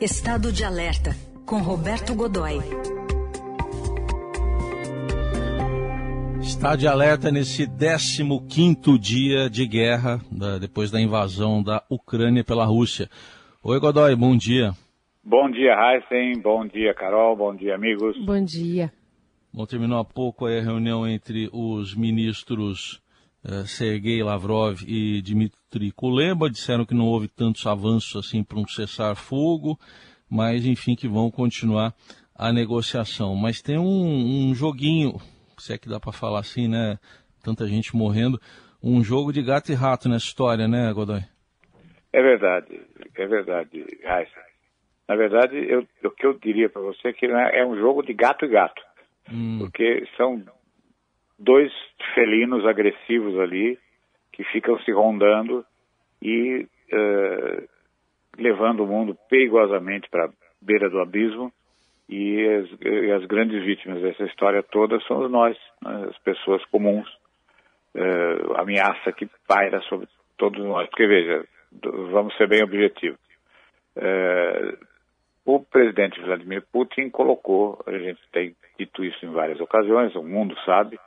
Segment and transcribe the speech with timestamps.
[0.00, 1.10] Estado de Alerta,
[1.44, 2.58] com Roberto Godoy.
[6.40, 10.20] Está de alerta nesse 15 dia de guerra,
[10.60, 13.10] depois da invasão da Ucrânia pela Rússia.
[13.60, 14.70] Oi, Godoy, bom dia.
[15.24, 16.40] Bom dia, Heisen.
[16.40, 17.34] Bom dia, Carol.
[17.34, 18.16] Bom dia, amigos.
[18.24, 18.92] Bom dia.
[19.52, 23.02] Bom, terminou há pouco a reunião entre os ministros
[23.44, 26.50] eh, Sergei Lavrov e Dmitry Kuleba.
[26.50, 29.78] Disseram que não houve tantos avanços assim para um cessar-fogo,
[30.30, 31.94] mas enfim, que vão continuar
[32.34, 33.34] a negociação.
[33.34, 35.20] Mas tem um, um joguinho
[35.60, 36.98] se é que dá para falar assim, né?
[37.42, 38.40] Tanta gente morrendo.
[38.82, 41.20] Um jogo de gato e rato nessa história, né, Godoy?
[42.12, 42.80] É verdade,
[43.16, 44.40] é verdade, Raíssa.
[45.08, 48.12] Na verdade, eu, o que eu diria para você é que é um jogo de
[48.12, 48.80] gato e gato.
[49.30, 49.58] Hum.
[49.58, 50.42] Porque são
[51.38, 51.72] dois
[52.14, 53.78] felinos agressivos ali
[54.32, 55.64] que ficam se rondando
[56.22, 57.68] e uh,
[58.36, 61.52] levando o mundo perigosamente para a beira do abismo
[62.08, 67.08] e as, e as, grandes vítimas dessa história toda somos nós, né, as pessoas comuns,
[67.94, 70.88] uh, ameaça que paira sobre todos nós.
[70.88, 71.44] Porque, veja,
[72.10, 73.20] vamos ser bem objetivos.
[73.96, 74.78] Uh,
[75.44, 80.54] o presidente Vladimir Putin colocou, a gente tem dito isso em várias ocasiões, o mundo
[80.64, 80.98] sabe,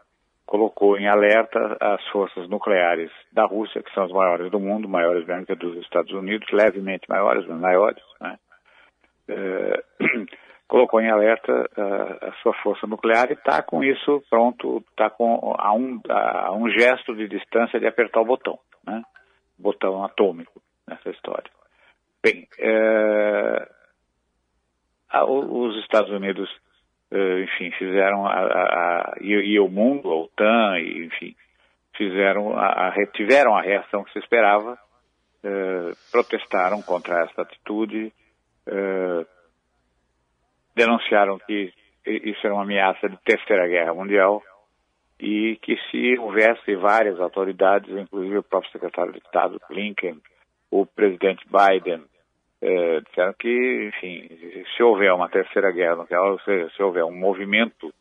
[0.51, 5.25] colocou em alerta as forças nucleares da Rússia, que são as maiores do mundo, maiores
[5.25, 8.37] mesmo que dos Estados Unidos, levemente maiores, mas maiores, né?
[9.29, 10.27] Uh,
[10.67, 15.55] colocou em alerta uh, a sua força nuclear e está com isso pronto, está com
[15.57, 19.01] a um, a um gesto de distância de apertar o botão, né?
[19.57, 21.49] botão atômico nessa história.
[22.21, 23.65] Bem, uh,
[25.11, 26.49] a, os Estados Unidos,
[27.43, 31.35] enfim, fizeram a, a, e, e, o mundo, a OTAN, e, enfim,
[31.95, 34.77] fizeram a, tiveram a reação que se esperava,
[36.11, 38.13] protestaram contra essa atitude,
[40.75, 41.73] denunciaram que
[42.05, 44.41] isso era uma ameaça de terceira guerra mundial
[45.19, 50.19] e que se houvesse várias autoridades, inclusive o próprio secretário de Estado Blinken,
[50.71, 52.03] o presidente Biden,
[52.61, 54.29] eh, disseram que, enfim,
[54.75, 57.91] se houver uma terceira guerra mundial, ou seja, se houver um movimento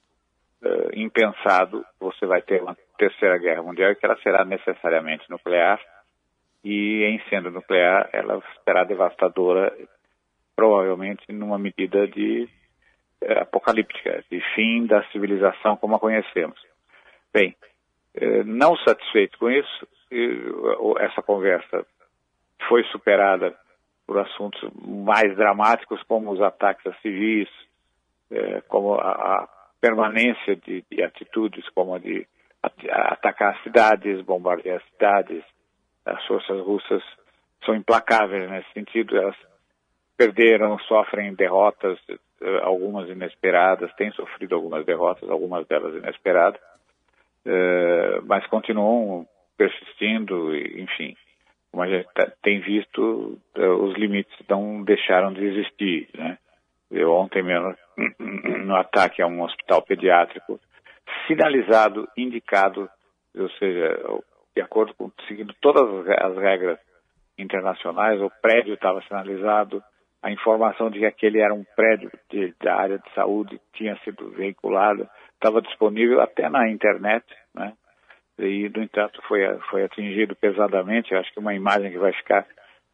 [0.62, 5.80] eh, impensado, você vai ter uma terceira guerra mundial e que ela será necessariamente nuclear
[6.62, 9.74] e, em sendo nuclear, ela será devastadora,
[10.54, 12.46] provavelmente numa medida de
[13.22, 16.60] é, apocalíptica, de fim da civilização como a conhecemos.
[17.32, 17.56] Bem,
[18.14, 19.88] é, não satisfeito com isso,
[20.98, 21.86] essa conversa
[22.68, 23.56] foi superada
[24.10, 27.48] por assuntos mais dramáticos, como os ataques a civis,
[28.28, 29.48] é, como a,
[29.80, 32.26] permanência de, de atitudes como a de
[32.90, 35.44] atacar cidades, bombardear cidades.
[36.04, 37.04] As forças russas
[37.64, 39.36] são implacáveis nesse sentido, elas
[40.16, 46.60] perderam, sofrem derrotas eh, algumas inesperadas, têm sofrido algumas derrotas, algumas delas inesperadas,
[47.46, 49.24] uh, mas continuam
[49.56, 51.16] persistindo, enfim,
[51.70, 52.08] como a gente
[52.42, 56.38] tem visto, uh, os limites não deixaram de existir, né?
[56.90, 57.74] Eu ontem mesmo,
[58.18, 60.58] no ataque a um hospital pediátrico,
[61.26, 62.88] sinalizado, indicado,
[63.36, 63.96] ou seja,
[64.54, 66.78] de acordo com, seguindo todas as regras
[67.38, 69.82] internacionais, o prédio estava sinalizado,
[70.22, 74.30] a informação de que aquele era um prédio de, da área de saúde tinha sido
[74.30, 77.72] veiculada, estava disponível até na internet, né?
[78.44, 79.40] E, no entanto, foi,
[79.70, 81.14] foi atingido pesadamente.
[81.14, 82.46] Acho que uma imagem que vai ficar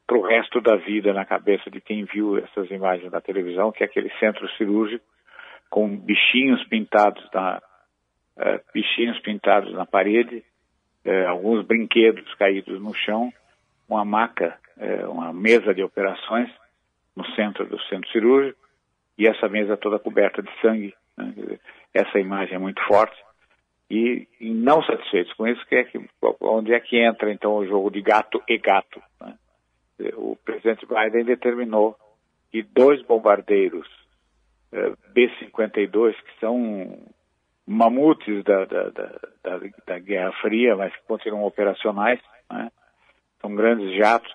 [0.07, 3.83] para o resto da vida na cabeça de quem viu essas imagens na televisão, que
[3.83, 5.05] é aquele centro cirúrgico
[5.69, 7.61] com bichinhos pintados na,
[8.37, 10.45] uh, bichinhos pintados na parede,
[11.05, 13.33] uh, alguns brinquedos caídos no chão,
[13.89, 16.49] uma maca, uh, uma mesa de operações,
[17.17, 18.59] no centro do centro cirúrgico
[19.17, 20.95] e essa mesa toda coberta de sangue.
[21.17, 21.59] Né?
[21.95, 23.17] Essa imagem é muito forte.
[23.89, 26.01] E, não satisfeitos com isso, é que,
[26.41, 29.01] onde é que entra então o jogo de gato e gato?
[29.21, 29.37] Né?
[30.15, 31.97] O presidente Biden determinou
[32.51, 33.89] que dois bombardeiros
[34.72, 36.99] eh, B-52, que são
[37.66, 42.21] mamutes da, da, da, da, da Guerra Fria, mas que continuam operacionais,
[42.51, 42.71] né?
[43.41, 44.33] são grandes jatos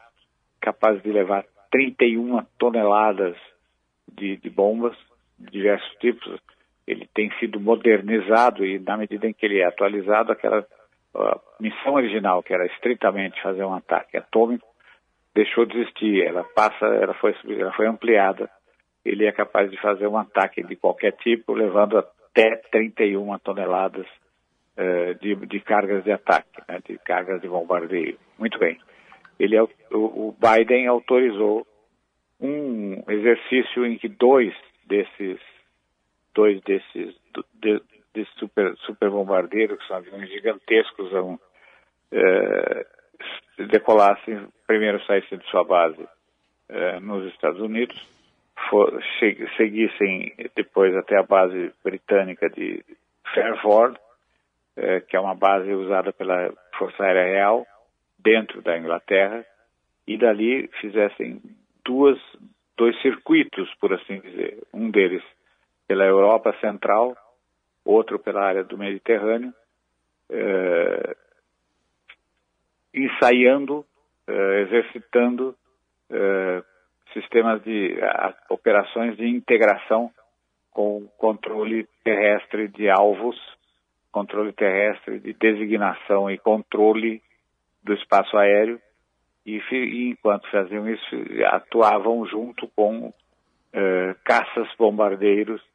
[0.60, 3.36] capazes de levar 31 toneladas
[4.12, 4.96] de, de bombas
[5.40, 6.40] de diversos tipos.
[6.88, 10.66] Ele tem sido modernizado e, na medida em que ele é atualizado, aquela
[11.60, 14.66] missão original, que era estritamente fazer um ataque atômico,
[15.33, 16.25] deixou de existir.
[16.25, 18.50] Ela passa, ela foi, ela foi ampliada.
[19.04, 24.06] Ele é capaz de fazer um ataque de qualquer tipo, levando até 31 toneladas
[24.77, 28.18] uh, de, de, cargas de ataque, né, de cargas de bombardeio.
[28.38, 28.77] Muito bem
[29.44, 31.66] ele, o, o Biden autorizou
[32.39, 34.54] um exercício em que dois
[34.86, 35.39] desses
[36.33, 37.16] dois desses
[37.56, 37.81] de,
[38.13, 41.12] de super, super bombardeiros, que são aviões gigantescos,
[42.12, 42.86] é,
[43.69, 46.07] decolassem, primeiro saíssem de sua base
[46.69, 47.95] é, nos Estados Unidos,
[48.69, 49.01] for,
[49.57, 52.84] seguissem depois até a base britânica de
[53.34, 53.98] Fairford,
[54.75, 57.68] é, que é uma base usada pela Força Aérea Real,
[58.19, 59.45] dentro da Inglaterra,
[60.07, 61.42] e dali fizessem
[61.86, 62.19] duas,
[62.77, 64.62] dois circuitos, por assim dizer.
[64.74, 65.24] Um deles
[65.92, 67.18] pela Europa Central,
[67.84, 69.54] outro pela área do Mediterrâneo,
[70.30, 71.16] é,
[72.94, 73.86] ensaiando,
[74.26, 75.54] é, exercitando
[76.10, 76.64] é,
[77.12, 80.10] sistemas de a, operações de integração
[80.72, 83.36] com controle terrestre de alvos,
[84.14, 87.22] controle terrestre de designação e controle
[87.84, 88.80] do espaço aéreo
[89.46, 91.18] e, e enquanto faziam isso
[91.48, 93.14] atuavam junto com
[93.74, 95.71] eh, caças bombardeiros eh,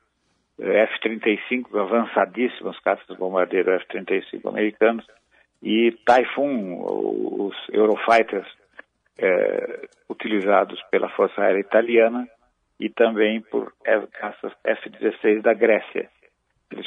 [0.59, 5.07] F-35 avançadíssimos caças bombardeiros F-35 americanos
[5.63, 8.47] e Typhoon, os Eurofighters
[9.19, 12.29] eh, utilizados pela Força Aérea Italiana
[12.79, 13.73] e também por
[14.13, 16.09] caças F-16 da Grécia.
[16.71, 16.87] Eles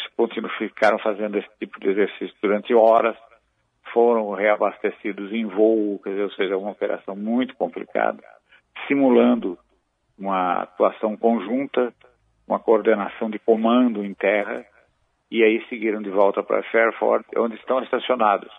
[0.58, 3.16] ficaram fazendo esse tipo de exercício durante horas,
[3.94, 8.22] foram reabastecidos em voo, quer dizer, ou seja, uma operação muito complicada,
[8.88, 9.58] simulando
[10.18, 11.94] uma atuação conjunta,
[12.50, 14.66] uma coordenação de comando em terra,
[15.30, 18.52] e aí seguiram de volta para Fairford, onde estão estacionados.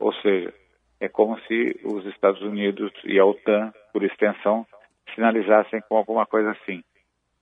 [0.00, 0.52] Ou seja,
[1.00, 4.66] é como se os Estados Unidos e a OTAN, por extensão,
[5.14, 6.82] sinalizassem com alguma coisa assim.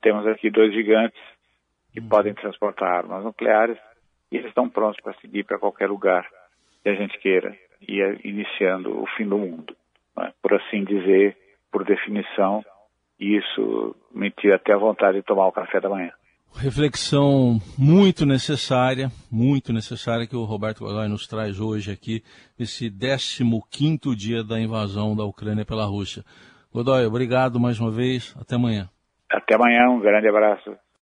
[0.02, 1.20] Temos aqui dois gigantes
[1.92, 2.08] que uhum.
[2.08, 3.78] podem transportar armas nucleares
[4.30, 6.28] e eles estão prontos para seguir para qualquer lugar
[6.82, 9.74] que a gente queira, e iniciando o fim do mundo.
[10.16, 10.32] Né?
[10.42, 11.36] Por assim dizer,
[11.72, 12.62] por definição,
[13.18, 16.12] isso me tira até a vontade de tomar o café da manhã.
[16.54, 22.22] Reflexão muito necessária, muito necessária que o Roberto Godoy nos traz hoje aqui,
[22.58, 26.24] nesse 15 dia da invasão da Ucrânia pela Rússia.
[26.72, 28.88] Godoy, obrigado mais uma vez, até amanhã.
[29.30, 30.76] Até amanhã, um grande abraço.